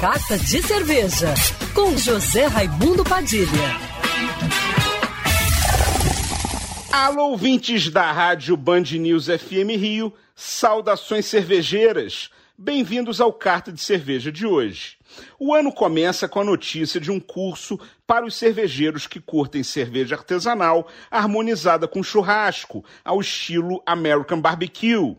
Carta 0.00 0.36
de 0.36 0.62
Cerveja, 0.62 1.32
com 1.74 1.96
José 1.96 2.44
Raimundo 2.44 3.02
Padilha. 3.02 3.48
Alô, 6.92 7.30
ouvintes 7.30 7.88
da 7.88 8.12
Rádio 8.12 8.58
Band 8.58 8.82
News 8.82 9.24
FM 9.26 9.70
Rio, 9.78 10.12
saudações 10.34 11.24
cervejeiras. 11.24 12.28
Bem-vindos 12.58 13.22
ao 13.22 13.32
Carta 13.32 13.72
de 13.72 13.80
Cerveja 13.80 14.30
de 14.30 14.46
hoje. 14.46 14.98
O 15.38 15.54
ano 15.54 15.72
começa 15.72 16.28
com 16.28 16.40
a 16.40 16.44
notícia 16.44 17.00
de 17.00 17.10
um 17.10 17.18
curso 17.18 17.80
para 18.06 18.26
os 18.26 18.34
cervejeiros 18.36 19.06
que 19.06 19.18
curtem 19.18 19.62
cerveja 19.62 20.14
artesanal 20.14 20.88
harmonizada 21.10 21.88
com 21.88 22.02
churrasco, 22.02 22.84
ao 23.02 23.18
estilo 23.18 23.82
American 23.86 24.42
Barbecue. 24.42 25.16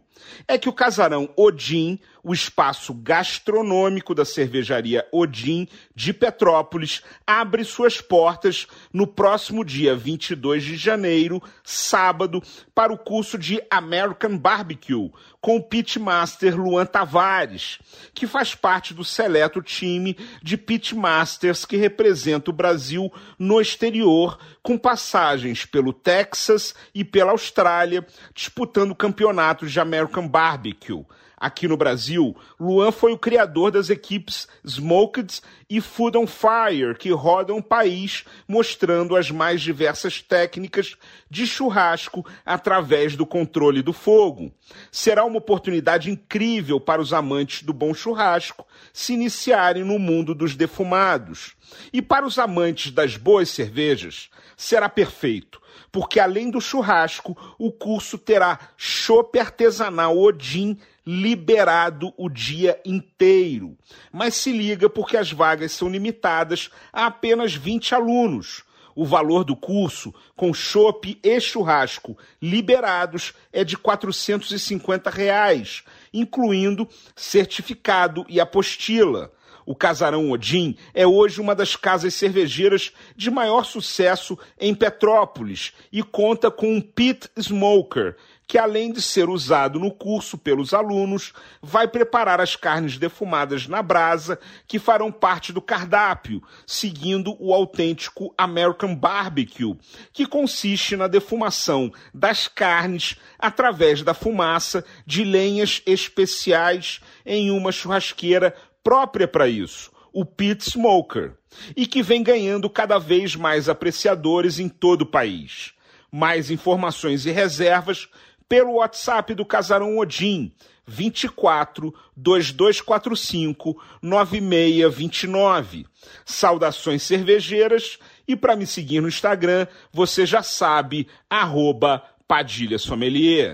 É 0.48 0.58
que 0.58 0.70
o 0.70 0.74
casarão 0.74 1.30
Odin, 1.36 2.00
o 2.24 2.34
espaço 2.34 2.94
gastronômico 2.94 4.14
da 4.14 4.26
cervejaria 4.26 5.08
Odin 5.12 5.68
de 5.96 6.14
Petrópolis, 6.14 7.02
abre 7.26 7.64
suas 7.64 8.02
portas 8.02 8.68
no 8.92 9.08
próximo 9.08 9.64
dia 9.64 9.96
22 9.96 10.64
de 10.64 10.76
janeiro, 10.76 11.42
sábado, 11.64 12.42
para 12.76 12.92
o 12.92 12.98
curso 12.98 13.38
de 13.38 13.62
American 13.72 14.38
Barbecue, 14.38 15.12
com 15.40 15.58
o 15.58 15.64
pitmaster 15.64 16.60
Luan 16.60 16.86
Tavares, 16.86 17.80
que 18.14 18.28
faz 18.28 18.54
parte 18.54 18.94
do 18.94 19.04
seleto 19.04 19.62
time 19.62 20.18
de 20.44 20.58
pitmasters 20.58 21.64
que 21.64 21.78
representa 21.78 22.52
o 22.52 22.54
Brasil 22.54 23.12
no 23.40 23.62
exterior, 23.62 24.38
com 24.62 24.78
passagens 24.78 25.66
pelo 25.66 25.94
Texas 25.94 26.76
e 26.94 27.06
pela 27.06 27.32
Austrália, 27.32 28.06
disputando 28.34 28.94
campeonatos 28.94 29.72
de 29.72 29.80
American 29.80 30.07
Barbecue. 30.32 31.04
Aqui 31.40 31.68
no 31.68 31.78
Brasil, 31.78 32.36
Luan 32.60 32.92
foi 32.92 33.14
o 33.14 33.18
criador 33.18 33.70
das 33.70 33.92
equipes 33.92 34.48
Smoked 34.66 35.40
e 35.70 35.80
Food 35.80 36.18
on 36.18 36.26
Fire, 36.26 36.98
que 36.98 37.12
rodam 37.12 37.60
o 37.60 37.64
país 37.64 38.26
mostrando 38.48 39.16
as 39.16 39.30
mais 39.30 39.62
diversas 39.62 40.20
técnicas 40.20 40.96
de 41.30 41.46
churrasco 41.46 42.26
através 42.44 43.16
do 43.16 43.24
controle 43.24 43.84
do 43.84 43.94
fogo. 43.94 44.52
Será 44.92 45.26
uma 45.26 45.38
oportunidade 45.38 46.10
incrível 46.10 46.80
para 46.80 47.02
os 47.02 47.14
amantes 47.14 47.62
do 47.62 47.72
bom 47.72 47.94
churrasco 47.94 48.66
se 48.92 49.14
iniciarem 49.14 49.84
no 49.84 50.00
mundo 50.00 50.34
dos 50.34 50.56
defumados. 50.56 51.56
E 51.94 52.02
para 52.02 52.26
os 52.26 52.40
amantes 52.40 52.92
das 52.92 53.16
boas 53.16 53.50
cervejas, 53.50 54.32
será 54.56 54.90
perfeito 54.90 55.62
porque 55.92 56.20
além 56.20 56.50
do 56.50 56.60
churrasco, 56.60 57.38
o 57.58 57.72
curso 57.72 58.18
terá 58.18 58.60
chopp 58.76 59.40
artesanal 59.40 60.18
Odin 60.18 60.78
liberado 61.08 62.14
o 62.18 62.28
dia 62.28 62.82
inteiro. 62.84 63.78
Mas 64.12 64.36
se 64.36 64.52
liga 64.52 64.90
porque 64.90 65.16
as 65.16 65.32
vagas 65.32 65.72
são 65.72 65.88
limitadas 65.88 66.70
a 66.92 67.06
apenas 67.06 67.56
20 67.56 67.96
alunos. 67.96 68.66
O 68.94 69.06
valor 69.06 69.46
do 69.46 69.56
curso, 69.56 70.14
com 70.36 70.54
chopp 70.54 71.18
e 71.24 71.40
churrasco 71.40 72.18
liberados, 72.42 73.34
é 73.54 73.64
de 73.64 73.78
450 73.78 75.10
reais, 75.10 75.84
incluindo 76.14 76.86
certificado 77.16 78.26
e 78.28 78.42
apostila. 78.42 79.32
O 79.68 79.76
Casarão 79.76 80.32
Odin 80.32 80.78
é 80.94 81.06
hoje 81.06 81.42
uma 81.42 81.54
das 81.54 81.76
casas 81.76 82.14
cervejeiras 82.14 82.94
de 83.18 83.30
maior 83.30 83.66
sucesso 83.66 84.40
em 84.58 84.74
Petrópolis 84.74 85.74
e 85.92 86.02
conta 86.02 86.50
com 86.50 86.74
um 86.74 86.80
pit 86.80 87.30
smoker, 87.38 88.16
que 88.48 88.58
além 88.58 88.94
de 88.94 89.02
ser 89.02 89.28
usado 89.28 89.78
no 89.78 89.92
curso 89.92 90.38
pelos 90.38 90.74
alunos, 90.74 91.34
vai 91.62 91.86
preparar 91.86 92.40
as 92.40 92.56
carnes 92.56 92.98
defumadas 92.98 93.68
na 93.68 93.82
brasa 93.82 94.40
que 94.66 94.80
farão 94.80 95.12
parte 95.12 95.52
do 95.52 95.62
cardápio, 95.62 96.42
seguindo 96.66 97.36
o 97.38 97.54
autêntico 97.54 98.34
American 98.38 98.96
Barbecue, 98.96 99.76
que 100.14 100.26
consiste 100.26 100.96
na 100.96 101.08
defumação 101.08 101.92
das 102.14 102.48
carnes 102.48 103.18
através 103.38 104.02
da 104.02 104.14
fumaça 104.14 104.86
de 105.06 105.26
lenhas 105.26 105.82
especiais 105.86 107.02
em 107.26 107.52
uma 107.52 107.74
churrasqueira 107.74 108.56
própria 108.88 109.28
para 109.28 109.50
isso, 109.50 109.92
o 110.14 110.24
Pit 110.24 110.64
Smoker, 110.64 111.34
e 111.76 111.86
que 111.86 112.02
vem 112.02 112.24
ganhando 112.24 112.70
cada 112.70 112.98
vez 112.98 113.36
mais 113.36 113.68
apreciadores 113.68 114.60
em 114.60 114.70
todo 114.70 115.02
o 115.02 115.06
país. 115.06 115.74
Mais 116.10 116.50
informações 116.50 117.26
e 117.26 117.32
reservas 117.32 118.08
pelo 118.48 118.76
WhatsApp 118.76 119.34
do 119.34 119.46
Casarão 119.46 119.98
Odin, 119.98 120.54
24 120.88 121.94
2245 122.16 123.78
9629. 124.02 125.86
Saudações 126.24 127.04
cervejeiras 127.04 128.00
e 128.26 128.38
para 128.38 128.56
me 128.56 128.66
seguir 128.66 129.02
no 129.02 129.10
Instagram, 129.10 129.68
você 129.92 130.26
já 130.26 130.42
sabe, 130.42 131.10
arroba 131.30 132.02
Padilha 132.26 132.80
Sommelier. 132.80 133.54